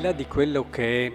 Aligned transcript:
di 0.00 0.06
là 0.06 0.12
di 0.12 0.26
quello 0.26 0.70
che 0.70 1.06
è 1.06 1.12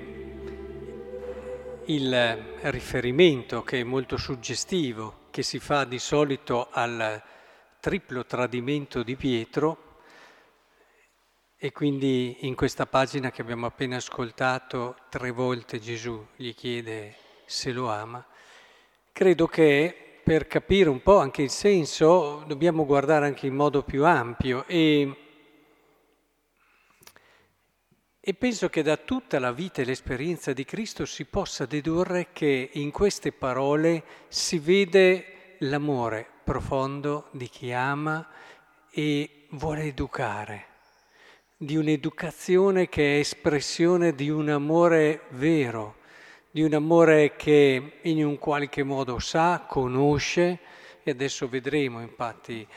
il 1.86 2.38
riferimento, 2.70 3.64
che 3.64 3.80
è 3.80 3.84
molto 3.84 4.16
suggestivo, 4.16 5.22
che 5.32 5.42
si 5.42 5.58
fa 5.58 5.86
di 5.86 5.98
solito 5.98 6.68
al 6.70 7.20
triplo 7.80 8.28
tradimento 8.28 9.02
di 9.02 9.16
Pietro, 9.16 10.02
e 11.58 11.72
quindi 11.72 12.38
in 12.42 12.54
questa 12.54 12.86
pagina 12.86 13.32
che 13.32 13.42
abbiamo 13.42 13.66
appena 13.66 13.96
ascoltato, 13.96 14.98
tre 15.10 15.32
volte 15.32 15.80
Gesù 15.80 16.24
gli 16.36 16.54
chiede 16.54 17.16
se 17.48 17.72
lo 17.72 17.90
ama, 17.90 18.24
credo 19.12 19.48
che 19.48 20.20
per 20.24 20.46
capire 20.46 20.90
un 20.90 21.02
po' 21.02 21.18
anche 21.18 21.42
il 21.42 21.50
senso 21.50 22.44
dobbiamo 22.46 22.86
guardare 22.86 23.26
anche 23.26 23.48
in 23.48 23.56
modo 23.56 23.82
più 23.82 24.06
ampio 24.06 24.64
e 24.68 25.25
e 28.28 28.34
penso 28.34 28.70
che 28.70 28.82
da 28.82 28.98
tutta 28.98 29.38
la 29.38 29.52
vita 29.52 29.84
e 29.84 29.86
l'esperienza 29.86 30.52
di 30.52 30.66
Cristo 30.66 31.06
si 31.06 31.26
possa 31.26 31.68
dedurre 31.68 32.30
che 32.34 32.72
in 32.74 32.90
queste 32.90 33.32
parole 33.32 34.04
si 34.30 34.58
vede 34.58 35.58
l'amore 35.60 36.26
profondo 36.44 37.28
di 37.30 37.48
chi 37.48 37.72
ama 37.72 38.28
e 38.90 39.46
vuole 39.52 39.84
educare, 39.84 40.66
di 41.56 41.76
un'educazione 41.76 42.90
che 42.90 43.18
è 43.18 43.20
espressione 43.20 44.16
di 44.16 44.32
un 44.32 44.50
amore 44.50 45.26
vero, 45.30 45.98
di 46.50 46.64
un 46.64 46.74
amore 46.74 47.36
che 47.36 48.00
in 48.02 48.26
un 48.26 48.40
qualche 48.40 48.82
modo 48.82 49.20
sa, 49.20 49.66
conosce, 49.70 50.60
e 51.04 51.12
adesso 51.12 51.48
vedremo 51.48 52.02
infatti, 52.02 52.68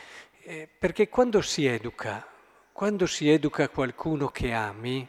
eh, 0.42 0.68
perché 0.78 1.08
quando 1.08 1.40
si 1.40 1.64
educa, 1.64 2.28
quando 2.70 3.06
si 3.06 3.30
educa 3.30 3.70
qualcuno 3.70 4.28
che 4.28 4.52
ami, 4.52 5.08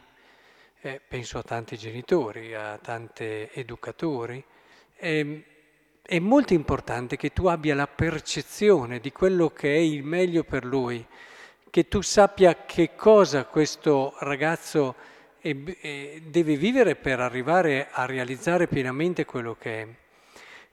eh, 0.82 1.00
penso 1.06 1.38
a 1.38 1.42
tanti 1.42 1.76
genitori, 1.76 2.54
a 2.54 2.78
tanti 2.78 3.48
educatori, 3.52 4.42
eh, 4.96 5.44
è 6.02 6.18
molto 6.18 6.54
importante 6.54 7.16
che 7.16 7.32
tu 7.32 7.46
abbia 7.46 7.74
la 7.74 7.86
percezione 7.86 8.98
di 8.98 9.12
quello 9.12 9.50
che 9.50 9.74
è 9.74 9.78
il 9.78 10.02
meglio 10.02 10.42
per 10.42 10.64
lui, 10.64 11.04
che 11.68 11.86
tu 11.86 12.00
sappia 12.00 12.64
che 12.64 12.94
cosa 12.96 13.44
questo 13.44 14.14
ragazzo 14.20 14.96
deve 15.40 16.56
vivere 16.56 16.96
per 16.96 17.20
arrivare 17.20 17.88
a 17.90 18.04
realizzare 18.04 18.66
pienamente 18.66 19.24
quello 19.24 19.56
che 19.58 19.82
è. 19.82 19.88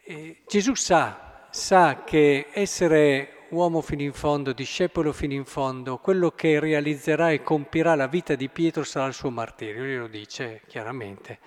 Eh, 0.04 0.38
Gesù 0.48 0.74
sa, 0.74 1.48
sa 1.52 2.04
che 2.04 2.48
essere 2.52 3.37
uomo 3.50 3.82
fino 3.82 4.02
in 4.02 4.14
fondo, 4.14 4.54
discepolo 4.54 5.14
fino 5.14 5.34
in 5.34 5.46
fondo, 5.46 5.98
quello 5.98 6.32
che 6.32 6.60
realizzerà 6.60 7.32
e 7.32 7.44
compirà 7.44 7.96
la 7.96 8.08
vita 8.08 8.36
di 8.36 8.50
Pietro 8.50 8.84
sarà 8.84 9.08
il 9.08 9.14
suo 9.14 9.30
martirio, 9.30 9.84
lui 9.84 9.98
lo 9.98 10.08
dice 10.08 10.62
chiaramente. 10.68 11.40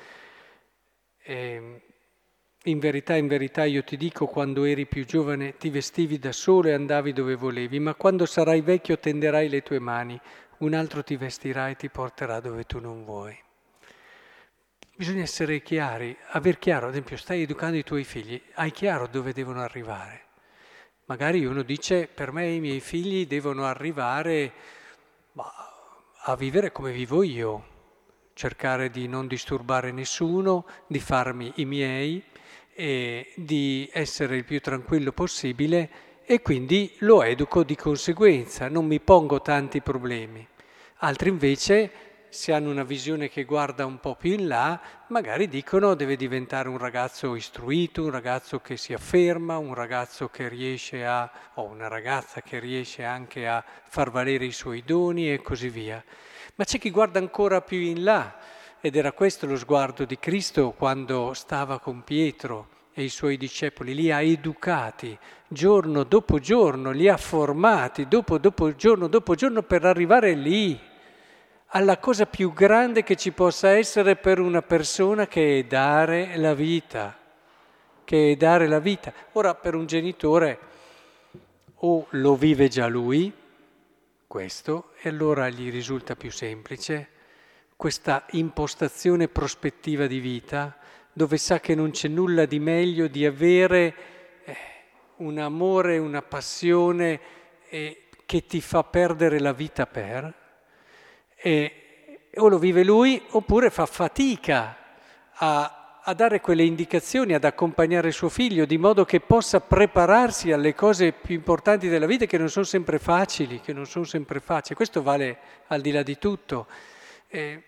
E 1.22 1.34
ehm, 1.34 1.80
in 2.64 2.78
verità, 2.78 3.16
in 3.16 3.26
verità 3.26 3.64
io 3.64 3.82
ti 3.82 3.96
dico, 3.96 4.26
quando 4.26 4.64
eri 4.64 4.86
più 4.86 5.06
giovane 5.06 5.56
ti 5.56 5.70
vestivi 5.70 6.18
da 6.18 6.32
solo 6.32 6.68
e 6.68 6.72
andavi 6.72 7.12
dove 7.12 7.34
volevi, 7.34 7.78
ma 7.78 7.94
quando 7.94 8.26
sarai 8.26 8.60
vecchio 8.60 8.98
tenderai 8.98 9.48
le 9.48 9.62
tue 9.62 9.78
mani, 9.78 10.20
un 10.58 10.74
altro 10.74 11.02
ti 11.02 11.16
vestirà 11.16 11.70
e 11.70 11.76
ti 11.76 11.88
porterà 11.88 12.40
dove 12.40 12.64
tu 12.64 12.78
non 12.78 13.04
vuoi. 13.04 13.38
Bisogna 14.94 15.22
essere 15.22 15.62
chiari, 15.62 16.14
aver 16.32 16.58
chiaro, 16.58 16.86
ad 16.86 16.92
esempio 16.92 17.16
stai 17.16 17.42
educando 17.42 17.78
i 17.78 17.84
tuoi 17.84 18.04
figli, 18.04 18.40
hai 18.54 18.70
chiaro 18.70 19.06
dove 19.06 19.32
devono 19.32 19.62
arrivare. 19.62 20.28
Magari 21.10 21.44
uno 21.44 21.62
dice, 21.62 22.06
per 22.06 22.30
me 22.30 22.52
i 22.52 22.60
miei 22.60 22.78
figli 22.78 23.26
devono 23.26 23.64
arrivare 23.64 24.52
a 25.34 26.36
vivere 26.36 26.70
come 26.70 26.92
vivo 26.92 27.24
io, 27.24 27.64
cercare 28.32 28.90
di 28.90 29.08
non 29.08 29.26
disturbare 29.26 29.90
nessuno, 29.90 30.66
di 30.86 31.00
farmi 31.00 31.50
i 31.56 31.64
miei 31.64 32.22
e 32.72 33.32
di 33.34 33.90
essere 33.92 34.36
il 34.36 34.44
più 34.44 34.60
tranquillo 34.60 35.10
possibile 35.10 35.90
e 36.24 36.42
quindi 36.42 36.94
lo 36.98 37.24
educo 37.24 37.64
di 37.64 37.74
conseguenza, 37.74 38.68
non 38.68 38.86
mi 38.86 39.00
pongo 39.00 39.42
tanti 39.42 39.80
problemi. 39.80 40.46
Altri 40.98 41.28
invece 41.28 41.90
se 42.30 42.52
hanno 42.52 42.70
una 42.70 42.84
visione 42.84 43.28
che 43.28 43.44
guarda 43.44 43.84
un 43.84 43.98
po' 43.98 44.14
più 44.14 44.32
in 44.32 44.46
là, 44.46 44.80
magari 45.08 45.48
dicono 45.48 45.94
deve 45.94 46.14
diventare 46.14 46.68
un 46.68 46.78
ragazzo 46.78 47.34
istruito, 47.34 48.04
un 48.04 48.10
ragazzo 48.10 48.60
che 48.60 48.76
si 48.76 48.92
afferma, 48.92 49.58
un 49.58 49.74
ragazzo 49.74 50.28
che 50.28 50.48
riesce 50.48 51.04
a, 51.04 51.28
o 51.54 51.64
una 51.64 51.88
ragazza 51.88 52.40
che 52.40 52.60
riesce 52.60 53.04
anche 53.04 53.48
a 53.48 53.62
far 53.88 54.10
valere 54.10 54.44
i 54.44 54.52
suoi 54.52 54.84
doni 54.86 55.32
e 55.32 55.42
così 55.42 55.68
via. 55.68 56.02
Ma 56.54 56.64
c'è 56.64 56.78
chi 56.78 56.90
guarda 56.90 57.18
ancora 57.18 57.62
più 57.62 57.78
in 57.78 58.04
là, 58.04 58.38
ed 58.80 58.94
era 58.94 59.10
questo 59.10 59.46
lo 59.46 59.56
sguardo 59.56 60.04
di 60.04 60.18
Cristo 60.18 60.70
quando 60.70 61.34
stava 61.34 61.80
con 61.80 62.04
Pietro 62.04 62.68
e 62.94 63.02
i 63.02 63.08
suoi 63.08 63.36
discepoli, 63.36 63.92
li 63.92 64.12
ha 64.12 64.22
educati 64.22 65.18
giorno 65.48 66.04
dopo 66.04 66.38
giorno, 66.38 66.92
li 66.92 67.08
ha 67.08 67.16
formati 67.16 68.06
dopo, 68.06 68.38
dopo, 68.38 68.74
giorno 68.76 69.08
dopo 69.08 69.34
giorno 69.34 69.62
per 69.62 69.84
arrivare 69.84 70.34
lì 70.34 70.89
alla 71.72 71.98
cosa 71.98 72.26
più 72.26 72.52
grande 72.52 73.02
che 73.02 73.16
ci 73.16 73.30
possa 73.32 73.70
essere 73.70 74.16
per 74.16 74.40
una 74.40 74.62
persona 74.62 75.26
che 75.26 75.60
è 75.60 75.64
dare 75.64 76.36
la 76.36 76.54
vita, 76.54 77.16
che 78.04 78.32
è 78.32 78.36
dare 78.36 78.66
la 78.66 78.80
vita. 78.80 79.12
Ora 79.32 79.54
per 79.54 79.74
un 79.74 79.86
genitore 79.86 80.58
o 81.82 82.06
lo 82.10 82.34
vive 82.34 82.68
già 82.68 82.88
lui, 82.88 83.32
questo, 84.26 84.92
e 85.00 85.08
allora 85.08 85.48
gli 85.48 85.70
risulta 85.70 86.16
più 86.16 86.30
semplice 86.30 87.08
questa 87.76 88.26
impostazione 88.32 89.28
prospettiva 89.28 90.06
di 90.06 90.18
vita, 90.18 90.76
dove 91.12 91.38
sa 91.38 91.60
che 91.60 91.74
non 91.74 91.92
c'è 91.92 92.08
nulla 92.08 92.44
di 92.44 92.58
meglio 92.58 93.06
di 93.06 93.24
avere 93.24 93.94
eh, 94.44 94.56
un 95.16 95.38
amore, 95.38 95.96
una 95.96 96.20
passione 96.20 97.20
eh, 97.70 98.08
che 98.26 98.44
ti 98.44 98.60
fa 98.60 98.84
perdere 98.84 99.40
la 99.40 99.52
vita 99.52 99.86
per, 99.86 100.39
e 101.42 101.74
o 102.36 102.48
lo 102.48 102.58
vive 102.58 102.84
lui 102.84 103.20
oppure 103.30 103.70
fa 103.70 103.86
fatica 103.86 104.76
a, 105.32 106.00
a, 106.02 106.14
dare 106.14 106.40
quelle 106.40 106.62
indicazioni, 106.62 107.34
ad 107.34 107.44
accompagnare 107.44 108.12
suo 108.12 108.28
figlio, 108.28 108.66
di 108.66 108.78
modo 108.78 109.04
che 109.04 109.20
possa 109.20 109.60
prepararsi 109.60 110.52
alle 110.52 110.74
cose 110.74 111.12
più 111.12 111.34
importanti 111.34 111.88
della 111.88 112.06
vita 112.06 112.26
che 112.26 112.38
non 112.38 112.48
sono 112.48 112.64
sempre 112.64 112.98
facili, 112.98 113.60
che 113.60 113.72
non 113.72 113.86
sono 113.86 114.04
sempre 114.04 114.38
facili. 114.40 114.76
Questo 114.76 115.02
vale 115.02 115.38
al 115.68 115.80
di 115.80 115.90
là 115.90 116.02
di 116.02 116.18
tutto. 116.18 116.66
Eh, 117.28 117.62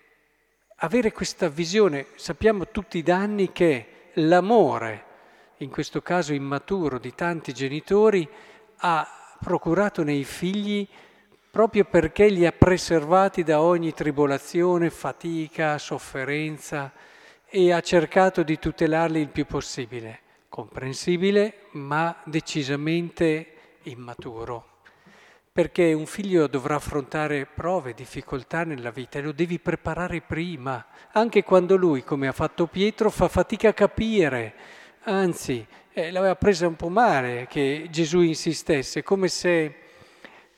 avere 0.77 1.11
questa 1.11 1.49
visione, 1.49 2.07
sappiamo 2.15 2.67
tutti 2.67 2.97
i 2.97 3.03
danni 3.03 3.51
che 3.51 4.11
l'amore, 4.13 5.05
in 5.57 5.69
questo 5.69 6.01
caso 6.01 6.33
immaturo, 6.33 6.99
di 6.99 7.13
tanti 7.15 7.53
genitori, 7.53 8.27
ha 8.77 9.37
procurato 9.41 10.03
nei 10.03 10.23
figli 10.23 10.87
proprio 11.53 11.83
perché 11.83 12.29
li 12.29 12.47
ha 12.47 12.51
preservati 12.51 13.43
da 13.43 13.61
ogni 13.61 13.93
tribolazione, 13.93 14.89
fatica, 14.89 15.77
sofferenza 15.77 16.91
e 17.47 17.71
ha 17.71 17.79
cercato 17.79 18.41
di 18.41 18.57
tutelarli 18.57 19.19
il 19.19 19.27
più 19.27 19.45
possibile. 19.45 20.21
Comprensibile, 20.49 21.67
ma 21.73 22.17
decisamente 22.23 23.53
immaturo. 23.83 24.79
Perché 25.51 25.93
un 25.93 26.07
figlio 26.07 26.47
dovrà 26.47 26.73
affrontare 26.73 27.45
prove, 27.45 27.93
difficoltà 27.93 28.63
nella 28.63 28.89
vita 28.89 29.19
e 29.19 29.21
lo 29.21 29.31
devi 29.31 29.59
preparare 29.59 30.21
prima, 30.21 30.83
anche 31.11 31.43
quando 31.43 31.75
lui, 31.75 32.03
come 32.03 32.27
ha 32.27 32.31
fatto 32.31 32.65
Pietro, 32.65 33.11
fa 33.11 33.27
fatica 33.27 33.69
a 33.69 33.73
capire. 33.73 34.55
Anzi, 35.03 35.63
eh, 35.91 36.09
l'aveva 36.09 36.35
presa 36.35 36.65
un 36.65 36.75
po' 36.75 36.89
male 36.89 37.45
che 37.47 37.89
Gesù 37.91 38.21
insistesse, 38.21 39.03
come 39.03 39.27
se 39.27 39.81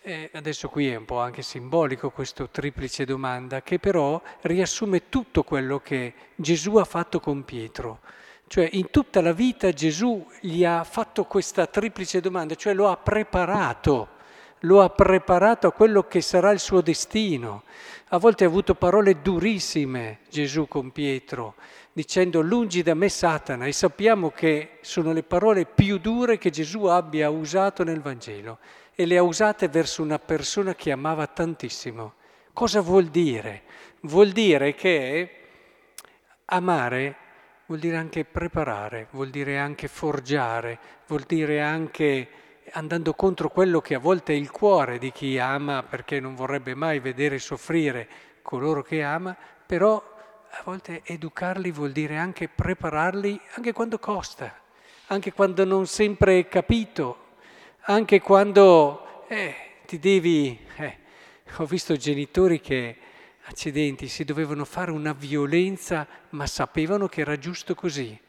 e 0.07 0.30
adesso 0.34 0.69
qui 0.69 0.88
è 0.88 0.96
un 0.96 1.06
po' 1.06 1.19
anche 1.19 1.42
simbolico 1.42 2.12
questo 2.12 2.48
triplice 2.50 3.06
domanda, 3.06 3.63
che 3.63 3.80
però 3.80 4.22
riassume 4.42 5.10
tutto 5.10 5.42
quello 5.42 5.80
che 5.80 6.13
Gesù 6.36 6.75
ha 6.75 6.86
fatto 6.86 7.19
con 7.19 7.44
Pietro. 7.44 8.02
Cioè 8.46 8.69
in 8.74 8.92
tutta 8.92 9.19
la 9.22 9.34
vita 9.34 9.72
Gesù 9.72 10.24
gli 10.42 10.63
ha 10.63 10.84
fatto 10.84 11.24
questa 11.24 11.66
triplice 11.66 12.22
domanda, 12.22 12.54
cioè 12.54 12.75
lo 12.75 12.88
ha 12.90 12.98
preparato, 12.98 14.10
lo 14.65 14.81
ha 14.81 14.89
preparato 14.89 15.67
a 15.67 15.71
quello 15.71 16.03
che 16.03 16.21
sarà 16.21 16.51
il 16.51 16.59
suo 16.59 16.81
destino. 16.81 17.63
A 18.09 18.17
volte 18.17 18.44
ha 18.44 18.47
avuto 18.47 18.75
parole 18.75 19.21
durissime 19.21 20.19
Gesù 20.29 20.67
con 20.67 20.91
Pietro, 20.91 21.56
dicendo 21.94 22.41
lungi 22.41 22.83
da 22.83 22.94
me 22.94 23.09
Satana, 23.09 23.65
e 23.65 23.71
sappiamo 23.71 24.31
che 24.31 24.79
sono 24.81 25.13
le 25.13 25.23
parole 25.23 25.65
più 25.65 25.97
dure 25.97 26.38
che 26.38 26.50
Gesù 26.50 26.85
abbia 26.85 27.29
usato 27.29 27.83
nel 27.83 28.01
Vangelo 28.01 28.59
e 28.94 29.06
le 29.06 29.17
ha 29.17 29.23
usate 29.23 29.67
verso 29.67 30.01
una 30.01 30.19
persona 30.19 30.75
che 30.75 30.91
amava 30.91 31.27
tantissimo. 31.27 32.13
Cosa 32.53 32.81
vuol 32.81 33.06
dire? 33.06 33.63
Vuol 34.01 34.31
dire 34.31 34.73
che 34.75 35.29
amare 36.45 37.17
vuol 37.67 37.79
dire 37.79 37.97
anche 37.97 38.25
preparare, 38.25 39.07
vuol 39.12 39.29
dire 39.29 39.57
anche 39.57 39.88
forgiare, 39.88 40.77
vuol 41.07 41.23
dire 41.27 41.62
anche 41.62 42.27
andando 42.75 43.13
contro 43.13 43.50
quello 43.50 43.80
che 43.80 43.95
a 43.95 44.00
volte 44.00 44.33
è 44.33 44.36
il 44.36 44.51
cuore 44.51 44.98
di 44.98 45.12
chi 45.12 45.39
ama 45.39 45.83
perché 45.83 46.19
non 46.19 46.36
vorrebbe 46.36 46.75
mai 46.75 47.00
vedere 47.00 47.39
soffrire 47.39 48.07
coloro 48.42 48.81
che 48.81 49.01
ama, 49.01 49.36
però 49.66 49.95
a 50.50 50.62
volte 50.63 51.01
educarli 51.04 51.72
vuol 51.72 51.92
dire 51.92 52.18
anche 52.18 52.48
prepararli, 52.50 53.39
anche 53.56 53.72
quando 53.72 53.98
costa, 53.98 54.54
anche 55.07 55.31
quando 55.31 55.63
non 55.63 55.88
sempre 55.88 56.39
è 56.39 56.48
capito, 56.48 57.33
anche 57.81 58.22
quando 58.22 59.25
eh, 59.27 59.56
ti 59.86 60.00
devi... 60.00 60.60
Eh, 60.77 61.04
ho 61.57 61.66
visto 61.66 61.95
genitori 61.95 62.60
che, 62.60 62.98
accidenti, 63.44 64.07
si 64.07 64.25
dovevano 64.25 64.66
fare 64.66 64.92
una 64.92 65.13
violenza, 65.13 66.06
ma 66.31 66.45
sapevano 66.45 67.07
che 67.07 67.22
era 67.22 67.38
giusto 67.38 67.75
così, 67.75 68.19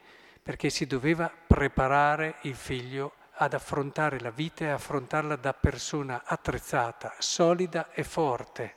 perché 0.41 0.69
si 0.69 0.85
doveva 0.85 1.29
preparare 1.47 2.35
il 2.43 2.55
figlio 2.55 3.13
ad 3.37 3.53
affrontare 3.53 4.19
la 4.19 4.31
vita 4.31 4.65
e 4.65 4.69
affrontarla 4.69 5.35
da 5.35 5.53
persona 5.53 6.23
attrezzata, 6.25 7.15
solida 7.19 7.91
e 7.91 8.03
forte. 8.03 8.75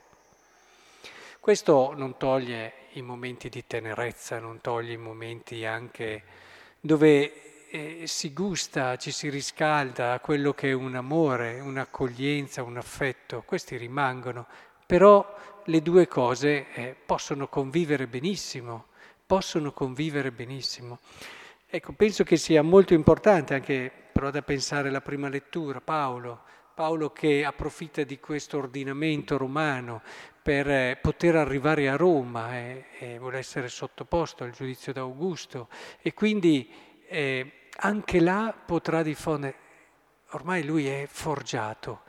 Questo 1.39 1.93
non 1.95 2.17
toglie 2.17 2.73
i 2.93 3.01
momenti 3.01 3.49
di 3.49 3.65
tenerezza, 3.65 4.39
non 4.39 4.61
toglie 4.61 4.93
i 4.93 4.97
momenti 4.97 5.65
anche 5.65 6.23
dove 6.79 7.67
eh, 7.71 8.03
si 8.05 8.33
gusta, 8.33 8.97
ci 8.97 9.11
si 9.11 9.29
riscalda 9.29 10.13
a 10.13 10.19
quello 10.19 10.53
che 10.53 10.69
è 10.69 10.73
un 10.73 10.95
amore, 10.95 11.59
un'accoglienza, 11.59 12.61
un 12.63 12.77
affetto, 12.77 13.43
questi 13.45 13.77
rimangono, 13.77 14.45
però 14.85 15.25
le 15.65 15.81
due 15.81 16.07
cose 16.07 16.67
eh, 16.73 16.95
possono 17.05 17.47
convivere 17.47 18.07
benissimo, 18.07 18.87
possono 19.25 19.71
convivere 19.71 20.31
benissimo. 20.31 20.99
Ecco, 21.65 21.93
penso 21.93 22.23
che 22.25 22.35
sia 22.35 22.61
molto 22.61 22.93
importante 22.93 23.53
anche 23.53 23.91
però 24.21 24.29
da 24.31 24.43
pensare 24.43 24.91
la 24.91 25.01
prima 25.01 25.29
lettura, 25.29 25.81
Paolo, 25.81 26.43
Paolo 26.75 27.09
che 27.09 27.43
approfitta 27.43 28.03
di 28.03 28.19
questo 28.19 28.59
ordinamento 28.59 29.35
romano 29.35 30.03
per 30.43 30.69
eh, 30.69 30.99
poter 31.01 31.35
arrivare 31.37 31.89
a 31.89 31.95
Roma 31.95 32.55
e, 32.55 32.85
e 32.99 33.17
vuole 33.17 33.39
essere 33.39 33.67
sottoposto 33.67 34.43
al 34.43 34.51
giudizio 34.51 34.93
d'Augusto 34.93 35.69
e 36.03 36.13
quindi 36.13 36.71
eh, 37.07 37.69
anche 37.77 38.19
là 38.19 38.53
potrà 38.63 39.01
diffondere, 39.01 39.55
ormai 40.33 40.63
lui 40.65 40.85
è 40.85 41.07
forgiato, 41.09 42.01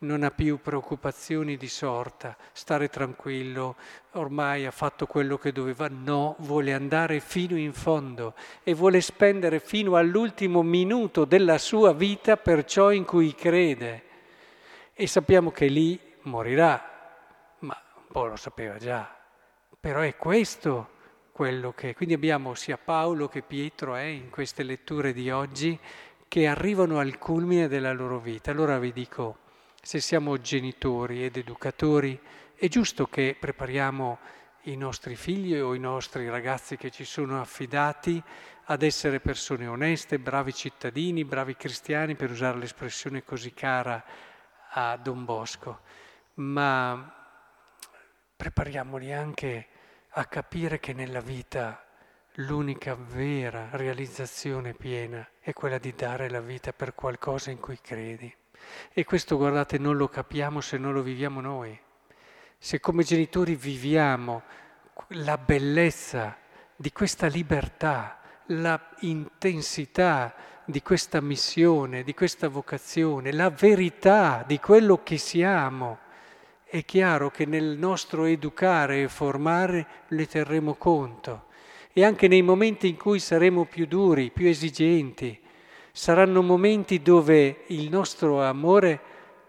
non 0.00 0.22
ha 0.22 0.30
più 0.30 0.60
preoccupazioni 0.60 1.56
di 1.56 1.68
sorta, 1.68 2.36
stare 2.52 2.88
tranquillo, 2.88 3.76
ormai 4.12 4.66
ha 4.66 4.70
fatto 4.70 5.06
quello 5.06 5.38
che 5.38 5.52
doveva, 5.52 5.88
no, 5.90 6.36
vuole 6.40 6.72
andare 6.72 7.20
fino 7.20 7.56
in 7.56 7.72
fondo 7.72 8.34
e 8.62 8.74
vuole 8.74 9.00
spendere 9.00 9.60
fino 9.60 9.96
all'ultimo 9.96 10.62
minuto 10.62 11.24
della 11.24 11.58
sua 11.58 11.92
vita 11.92 12.36
per 12.36 12.64
ciò 12.64 12.92
in 12.92 13.04
cui 13.04 13.34
crede. 13.34 14.02
E 14.92 15.06
sappiamo 15.06 15.50
che 15.50 15.66
lì 15.66 15.98
morirà, 16.22 16.88
po' 18.10 18.26
lo 18.26 18.36
sapeva 18.36 18.78
già, 18.78 19.08
però 19.78 20.00
è 20.00 20.16
questo 20.16 20.96
quello 21.30 21.72
che... 21.72 21.94
Quindi 21.94 22.14
abbiamo 22.14 22.54
sia 22.54 22.78
Paolo 22.78 23.28
che 23.28 23.42
Pietro 23.42 23.96
eh, 23.96 24.10
in 24.10 24.30
queste 24.30 24.62
letture 24.62 25.12
di 25.12 25.30
oggi 25.30 25.78
che 26.26 26.46
arrivano 26.46 26.98
al 26.98 27.18
culmine 27.18 27.68
della 27.68 27.92
loro 27.92 28.18
vita. 28.18 28.50
Allora 28.50 28.78
vi 28.78 28.92
dico, 28.92 29.38
se 29.80 30.00
siamo 30.00 30.38
genitori 30.38 31.24
ed 31.24 31.36
educatori, 31.36 32.18
è 32.54 32.68
giusto 32.68 33.06
che 33.06 33.36
prepariamo 33.38 34.18
i 34.62 34.76
nostri 34.76 35.16
figli 35.16 35.56
o 35.56 35.74
i 35.74 35.78
nostri 35.78 36.28
ragazzi 36.28 36.76
che 36.76 36.90
ci 36.90 37.04
sono 37.04 37.40
affidati 37.40 38.22
ad 38.64 38.82
essere 38.82 39.20
persone 39.20 39.66
oneste, 39.66 40.18
bravi 40.18 40.52
cittadini, 40.52 41.24
bravi 41.24 41.56
cristiani, 41.56 42.16
per 42.16 42.30
usare 42.30 42.58
l'espressione 42.58 43.24
così 43.24 43.54
cara 43.54 44.04
a 44.70 44.96
Don 44.96 45.24
Bosco. 45.24 45.80
Ma 46.34 47.14
prepariamoli 48.36 49.12
anche 49.12 49.66
a 50.10 50.26
capire 50.26 50.78
che 50.80 50.92
nella 50.92 51.20
vita 51.20 51.84
l'unica 52.34 52.94
vera 52.94 53.68
realizzazione 53.72 54.74
piena 54.74 55.26
è 55.40 55.52
quella 55.52 55.78
di 55.78 55.94
dare 55.94 56.28
la 56.28 56.40
vita 56.40 56.72
per 56.72 56.94
qualcosa 56.94 57.50
in 57.50 57.58
cui 57.58 57.78
credi. 57.80 58.32
E 58.92 59.04
questo, 59.04 59.36
guardate, 59.36 59.78
non 59.78 59.96
lo 59.96 60.08
capiamo 60.08 60.60
se 60.60 60.78
non 60.78 60.92
lo 60.92 61.02
viviamo 61.02 61.40
noi. 61.40 61.78
Se 62.58 62.80
come 62.80 63.04
genitori 63.04 63.54
viviamo 63.54 64.42
la 65.08 65.38
bellezza 65.38 66.36
di 66.74 66.92
questa 66.92 67.26
libertà, 67.26 68.20
la 68.46 68.80
intensità 69.00 70.34
di 70.64 70.82
questa 70.82 71.20
missione, 71.20 72.02
di 72.02 72.14
questa 72.14 72.48
vocazione, 72.48 73.32
la 73.32 73.50
verità 73.50 74.44
di 74.46 74.58
quello 74.58 75.02
che 75.02 75.16
siamo, 75.16 75.98
è 76.64 76.84
chiaro 76.84 77.30
che 77.30 77.46
nel 77.46 77.78
nostro 77.78 78.24
educare 78.24 79.02
e 79.02 79.08
formare 79.08 79.86
ne 80.08 80.26
terremo 80.26 80.74
conto 80.74 81.46
e 81.92 82.04
anche 82.04 82.28
nei 82.28 82.42
momenti 82.42 82.86
in 82.88 82.96
cui 82.96 83.18
saremo 83.18 83.64
più 83.64 83.86
duri, 83.86 84.30
più 84.30 84.46
esigenti, 84.46 85.40
saranno 85.98 86.42
momenti 86.42 87.02
dove 87.02 87.64
il 87.66 87.90
nostro 87.90 88.40
amore 88.40 89.00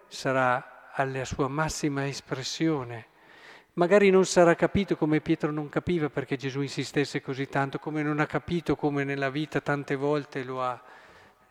sarà 0.08 0.90
alla 0.94 1.24
sua 1.24 1.48
massima 1.48 2.08
espressione. 2.08 3.06
Magari 3.74 4.10
non 4.10 4.26
sarà 4.26 4.56
capito 4.56 4.98
come 4.98 5.22
Pietro 5.22 5.52
non 5.52 5.70
capiva 5.70 6.10
perché 6.10 6.38
Gesù 6.38 6.62
insistesse 6.62 7.22
così 7.22 7.48
tanto, 7.48 7.78
come 7.78 8.02
non 8.02 8.20
ha 8.20 8.26
capito 8.26 8.76
come 8.76 9.04
nella 9.04 9.30
vita 9.30 9.62
tante 9.62 9.94
volte 9.96 10.44
lo 10.44 10.64
ha, 10.64 10.82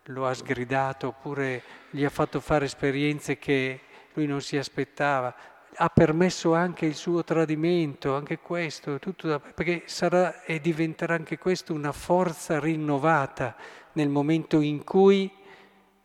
lo 0.03 0.27
ha 0.27 0.33
sgridato 0.33 1.07
oppure 1.07 1.63
gli 1.91 2.03
ha 2.03 2.09
fatto 2.09 2.41
fare 2.41 2.65
esperienze 2.65 3.37
che 3.37 3.79
lui 4.15 4.27
non 4.27 4.41
si 4.41 4.57
aspettava 4.57 5.33
ha 5.75 5.89
permesso 5.89 6.53
anche 6.53 6.85
il 6.85 6.95
suo 6.95 7.23
tradimento, 7.23 8.15
anche 8.15 8.39
questo, 8.39 8.99
da, 9.21 9.39
perché 9.39 9.83
sarà 9.85 10.43
e 10.43 10.59
diventerà 10.59 11.13
anche 11.13 11.37
questo 11.37 11.73
una 11.73 11.91
forza 11.91 12.59
rinnovata 12.59 13.55
nel 13.93 14.09
momento 14.09 14.59
in 14.59 14.83
cui 14.83 15.31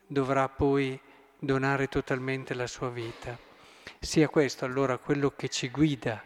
dovrà 0.07 0.49
poi 0.49 0.99
donare 1.39 1.89
totalmente 1.89 2.55
la 2.55 2.67
sua 2.67 2.91
vita. 2.91 3.37
Sia 3.99 4.29
questo 4.29 4.65
allora 4.65 4.99
quello 4.99 5.33
che 5.35 5.49
ci 5.49 5.71
guida 5.71 6.23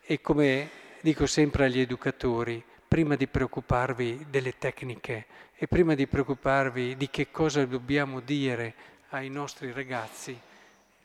e 0.00 0.20
come 0.20 0.70
dico 1.00 1.26
sempre 1.26 1.64
agli 1.64 1.80
educatori, 1.80 2.62
prima 2.86 3.14
di 3.14 3.26
preoccuparvi 3.26 4.26
delle 4.28 4.58
tecniche 4.58 5.26
e 5.54 5.68
prima 5.68 5.94
di 5.94 6.06
preoccuparvi 6.06 6.96
di 6.96 7.08
che 7.10 7.30
cosa 7.30 7.64
dobbiamo 7.64 8.20
dire 8.20 8.74
ai 9.10 9.28
nostri 9.28 9.72
ragazzi, 9.72 10.38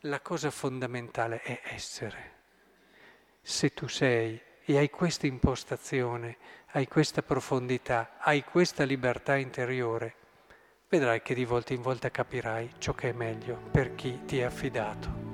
la 0.08 0.20
cosa 0.20 0.50
fondamentale 0.50 1.40
è 1.42 1.60
essere. 1.64 2.34
Se 3.42 3.72
tu 3.74 3.88
sei 3.88 4.40
e 4.64 4.76
hai 4.76 4.90
questa 4.90 5.26
impostazione, 5.26 6.36
hai 6.72 6.86
questa 6.86 7.22
profondità, 7.22 8.16
hai 8.18 8.42
questa 8.44 8.84
libertà 8.84 9.36
interiore, 9.36 10.14
vedrai 10.88 11.22
che 11.22 11.34
di 11.34 11.44
volta 11.44 11.72
in 11.72 11.82
volta 11.82 12.10
capirai 12.10 12.74
ciò 12.78 12.92
che 12.92 13.10
è 13.10 13.12
meglio 13.12 13.56
per 13.70 13.94
chi 13.94 14.24
ti 14.24 14.38
è 14.38 14.44
affidato. 14.44 15.25